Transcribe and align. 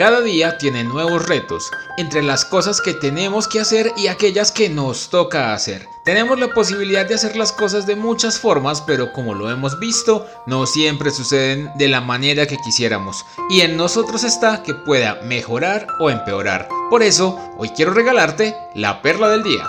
Cada 0.00 0.22
día 0.22 0.56
tiene 0.56 0.82
nuevos 0.82 1.26
retos, 1.26 1.70
entre 1.98 2.22
las 2.22 2.46
cosas 2.46 2.80
que 2.80 2.94
tenemos 2.94 3.46
que 3.46 3.60
hacer 3.60 3.92
y 3.98 4.06
aquellas 4.06 4.50
que 4.50 4.70
nos 4.70 5.10
toca 5.10 5.52
hacer. 5.52 5.86
Tenemos 6.06 6.40
la 6.40 6.54
posibilidad 6.54 7.04
de 7.04 7.16
hacer 7.16 7.36
las 7.36 7.52
cosas 7.52 7.86
de 7.86 7.96
muchas 7.96 8.38
formas, 8.38 8.80
pero 8.80 9.12
como 9.12 9.34
lo 9.34 9.50
hemos 9.50 9.78
visto, 9.78 10.26
no 10.46 10.64
siempre 10.64 11.10
suceden 11.10 11.70
de 11.76 11.88
la 11.88 12.00
manera 12.00 12.46
que 12.46 12.56
quisiéramos. 12.64 13.26
Y 13.50 13.60
en 13.60 13.76
nosotros 13.76 14.24
está 14.24 14.62
que 14.62 14.72
pueda 14.72 15.20
mejorar 15.22 15.86
o 15.98 16.08
empeorar. 16.08 16.66
Por 16.88 17.02
eso, 17.02 17.38
hoy 17.58 17.68
quiero 17.68 17.92
regalarte 17.92 18.56
la 18.74 19.02
perla 19.02 19.28
del 19.28 19.42
día. 19.42 19.68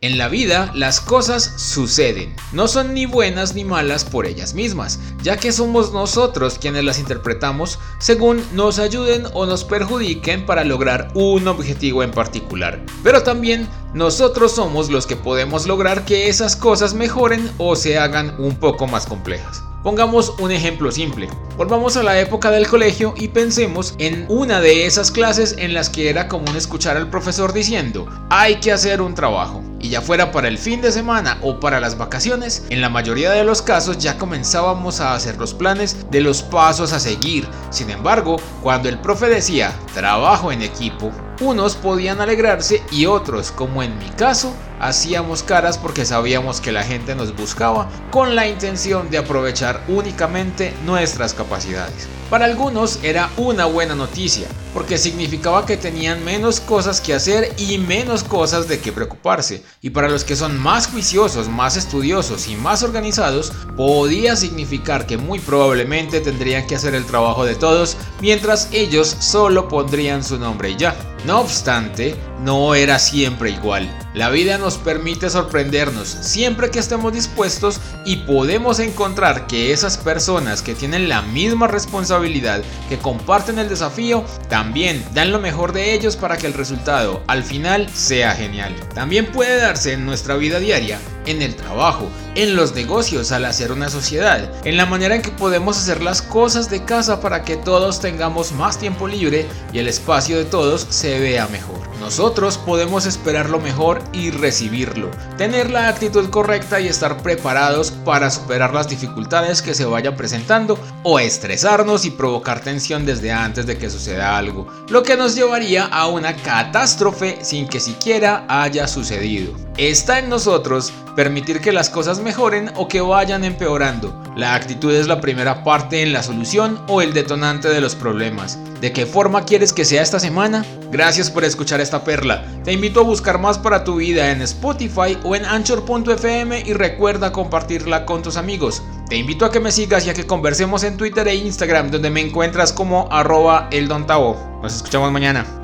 En 0.00 0.16
la 0.16 0.28
vida 0.28 0.70
las 0.76 1.00
cosas 1.00 1.54
suceden, 1.56 2.36
no 2.52 2.68
son 2.68 2.94
ni 2.94 3.04
buenas 3.04 3.56
ni 3.56 3.64
malas 3.64 4.04
por 4.04 4.26
ellas 4.26 4.54
mismas, 4.54 5.00
ya 5.24 5.38
que 5.38 5.50
somos 5.50 5.92
nosotros 5.92 6.56
quienes 6.60 6.84
las 6.84 7.00
interpretamos 7.00 7.80
según 7.98 8.40
nos 8.52 8.78
ayuden 8.78 9.24
o 9.32 9.44
nos 9.44 9.64
perjudiquen 9.64 10.46
para 10.46 10.62
lograr 10.62 11.10
un 11.14 11.48
objetivo 11.48 12.04
en 12.04 12.12
particular. 12.12 12.80
Pero 13.02 13.24
también 13.24 13.66
nosotros 13.92 14.52
somos 14.52 14.88
los 14.88 15.04
que 15.04 15.16
podemos 15.16 15.66
lograr 15.66 16.04
que 16.04 16.28
esas 16.28 16.54
cosas 16.54 16.94
mejoren 16.94 17.50
o 17.58 17.74
se 17.74 17.98
hagan 17.98 18.36
un 18.38 18.54
poco 18.54 18.86
más 18.86 19.04
complejas. 19.04 19.64
Pongamos 19.82 20.32
un 20.38 20.52
ejemplo 20.52 20.92
simple. 20.92 21.28
Volvamos 21.56 21.96
a 21.96 22.04
la 22.04 22.20
época 22.20 22.52
del 22.52 22.68
colegio 22.68 23.14
y 23.16 23.28
pensemos 23.28 23.96
en 23.98 24.26
una 24.28 24.60
de 24.60 24.86
esas 24.86 25.10
clases 25.10 25.56
en 25.58 25.74
las 25.74 25.90
que 25.90 26.08
era 26.08 26.28
común 26.28 26.56
escuchar 26.56 26.96
al 26.96 27.10
profesor 27.10 27.52
diciendo, 27.52 28.06
hay 28.30 28.60
que 28.60 28.70
hacer 28.70 29.00
un 29.00 29.16
trabajo. 29.16 29.67
Y 29.80 29.90
ya 29.90 30.00
fuera 30.00 30.32
para 30.32 30.48
el 30.48 30.58
fin 30.58 30.80
de 30.80 30.90
semana 30.90 31.38
o 31.42 31.60
para 31.60 31.80
las 31.80 31.96
vacaciones, 31.96 32.64
en 32.70 32.80
la 32.80 32.88
mayoría 32.88 33.30
de 33.30 33.44
los 33.44 33.62
casos 33.62 33.98
ya 33.98 34.18
comenzábamos 34.18 35.00
a 35.00 35.14
hacer 35.14 35.36
los 35.36 35.54
planes 35.54 36.10
de 36.10 36.20
los 36.20 36.42
pasos 36.42 36.92
a 36.92 37.00
seguir. 37.00 37.48
Sin 37.70 37.90
embargo, 37.90 38.36
cuando 38.62 38.88
el 38.88 38.98
profe 38.98 39.28
decía 39.28 39.72
trabajo 39.94 40.50
en 40.50 40.62
equipo, 40.62 41.12
unos 41.40 41.76
podían 41.76 42.20
alegrarse 42.20 42.82
y 42.90 43.06
otros, 43.06 43.52
como 43.52 43.82
en 43.82 43.96
mi 43.98 44.08
caso, 44.10 44.52
hacíamos 44.80 45.42
caras 45.42 45.78
porque 45.78 46.04
sabíamos 46.04 46.60
que 46.60 46.72
la 46.72 46.82
gente 46.82 47.14
nos 47.14 47.36
buscaba 47.36 47.88
con 48.10 48.34
la 48.34 48.48
intención 48.48 49.10
de 49.10 49.18
aprovechar 49.18 49.84
únicamente 49.88 50.74
nuestras 50.84 51.34
capacidades. 51.34 52.08
Para 52.30 52.44
algunos 52.44 52.98
era 53.02 53.30
una 53.36 53.66
buena 53.66 53.94
noticia, 53.94 54.48
porque 54.74 54.98
significaba 54.98 55.64
que 55.64 55.76
tenían 55.76 56.24
menos 56.24 56.60
cosas 56.60 57.00
que 57.00 57.14
hacer 57.14 57.52
y 57.56 57.78
menos 57.78 58.24
cosas 58.24 58.68
de 58.68 58.80
qué 58.80 58.92
preocuparse. 58.92 59.62
Y 59.80 59.90
para 59.90 60.08
los 60.08 60.24
que 60.24 60.36
son 60.36 60.58
más 60.58 60.88
juiciosos, 60.88 61.48
más 61.48 61.76
estudiosos 61.76 62.48
y 62.48 62.56
más 62.56 62.82
organizados, 62.82 63.52
podía 63.76 64.36
significar 64.36 65.06
que 65.06 65.16
muy 65.16 65.38
probablemente 65.38 66.20
tendrían 66.20 66.66
que 66.66 66.74
hacer 66.74 66.94
el 66.94 67.06
trabajo 67.06 67.44
de 67.44 67.54
todos, 67.54 67.96
mientras 68.20 68.68
ellos 68.72 69.08
solo 69.20 69.68
pondrían 69.68 70.24
su 70.24 70.38
nombre 70.38 70.70
y 70.70 70.76
ya. 70.76 70.96
No 71.24 71.40
obstante, 71.40 72.14
no 72.40 72.74
era 72.74 72.98
siempre 72.98 73.50
igual. 73.50 73.88
La 74.14 74.30
vida 74.30 74.56
nos 74.56 74.78
permite 74.78 75.28
sorprendernos 75.28 76.08
siempre 76.08 76.70
que 76.70 76.78
estemos 76.78 77.12
dispuestos 77.12 77.80
y 78.04 78.16
podemos 78.16 78.78
encontrar 78.78 79.46
que 79.46 79.72
esas 79.72 79.98
personas 79.98 80.62
que 80.62 80.74
tienen 80.74 81.08
la 81.08 81.22
misma 81.22 81.66
responsabilidad, 81.66 82.62
que 82.88 82.98
comparten 82.98 83.58
el 83.58 83.68
desafío, 83.68 84.24
también 84.48 85.04
dan 85.12 85.32
lo 85.32 85.40
mejor 85.40 85.72
de 85.72 85.92
ellos 85.92 86.16
para 86.16 86.36
que 86.36 86.46
el 86.46 86.54
resultado 86.54 87.22
al 87.26 87.42
final 87.42 87.88
sea 87.90 88.34
genial. 88.34 88.74
También 88.94 89.26
puede 89.26 89.60
darse 89.60 89.92
en 89.92 90.06
nuestra 90.06 90.36
vida 90.36 90.60
diaria 90.60 90.98
en 91.26 91.42
el 91.42 91.56
trabajo, 91.56 92.08
en 92.38 92.54
los 92.54 92.72
negocios 92.72 93.32
al 93.32 93.44
hacer 93.46 93.72
una 93.72 93.88
sociedad, 93.88 94.48
en 94.64 94.76
la 94.76 94.86
manera 94.86 95.16
en 95.16 95.22
que 95.22 95.32
podemos 95.32 95.76
hacer 95.76 96.00
las 96.00 96.22
cosas 96.22 96.70
de 96.70 96.84
casa 96.84 97.20
para 97.20 97.42
que 97.42 97.56
todos 97.56 97.98
tengamos 97.98 98.52
más 98.52 98.78
tiempo 98.78 99.08
libre 99.08 99.44
y 99.72 99.80
el 99.80 99.88
espacio 99.88 100.38
de 100.38 100.44
todos 100.44 100.86
se 100.88 101.18
vea 101.18 101.48
mejor. 101.48 101.80
Nosotros 101.98 102.56
podemos 102.56 103.06
esperar 103.06 103.50
lo 103.50 103.58
mejor 103.58 104.00
y 104.12 104.30
recibirlo, 104.30 105.10
tener 105.36 105.68
la 105.68 105.88
actitud 105.88 106.30
correcta 106.30 106.78
y 106.78 106.86
estar 106.86 107.20
preparados 107.24 107.90
para 107.90 108.30
superar 108.30 108.72
las 108.72 108.88
dificultades 108.88 109.60
que 109.60 109.74
se 109.74 109.84
vayan 109.84 110.14
presentando 110.14 110.78
o 111.02 111.18
estresarnos 111.18 112.04
y 112.04 112.12
provocar 112.12 112.60
tensión 112.60 113.04
desde 113.04 113.32
antes 113.32 113.66
de 113.66 113.78
que 113.78 113.90
suceda 113.90 114.38
algo, 114.38 114.68
lo 114.88 115.02
que 115.02 115.16
nos 115.16 115.34
llevaría 115.34 115.86
a 115.86 116.06
una 116.06 116.36
catástrofe 116.36 117.40
sin 117.42 117.66
que 117.66 117.80
siquiera 117.80 118.46
haya 118.48 118.86
sucedido. 118.86 119.54
Está 119.76 120.20
en 120.20 120.28
nosotros 120.28 120.92
permitir 121.14 121.60
que 121.60 121.72
las 121.72 121.90
cosas 121.90 122.20
mejoren 122.28 122.70
o 122.76 122.88
que 122.88 123.00
vayan 123.00 123.42
empeorando. 123.42 124.22
La 124.36 124.54
actitud 124.54 124.92
es 124.92 125.06
la 125.06 125.18
primera 125.18 125.64
parte 125.64 126.02
en 126.02 126.12
la 126.12 126.22
solución 126.22 126.78
o 126.86 127.00
el 127.00 127.14
detonante 127.14 127.70
de 127.70 127.80
los 127.80 127.94
problemas. 127.94 128.58
¿De 128.82 128.92
qué 128.92 129.06
forma 129.06 129.46
quieres 129.46 129.72
que 129.72 129.86
sea 129.86 130.02
esta 130.02 130.20
semana? 130.20 130.62
Gracias 130.92 131.30
por 131.30 131.42
escuchar 131.42 131.80
esta 131.80 132.04
perla. 132.04 132.44
Te 132.64 132.74
invito 132.74 133.00
a 133.00 133.04
buscar 133.04 133.38
más 133.38 133.56
para 133.56 133.82
tu 133.82 133.96
vida 133.96 134.30
en 134.30 134.42
Spotify 134.42 135.16
o 135.24 135.36
en 135.36 135.46
anchor.fm 135.46 136.64
y 136.66 136.74
recuerda 136.74 137.32
compartirla 137.32 138.04
con 138.04 138.22
tus 138.22 138.36
amigos. 138.36 138.82
Te 139.08 139.16
invito 139.16 139.46
a 139.46 139.50
que 139.50 139.60
me 139.60 139.72
sigas 139.72 140.06
y 140.06 140.10
a 140.10 140.14
que 140.14 140.26
conversemos 140.26 140.82
en 140.82 140.98
Twitter 140.98 141.26
e 141.28 141.34
Instagram 141.34 141.90
donde 141.90 142.10
me 142.10 142.20
encuentras 142.20 142.74
como 142.74 143.08
arroba 143.10 143.68
eldontavo. 143.70 144.36
Nos 144.62 144.76
escuchamos 144.76 145.10
mañana. 145.10 145.57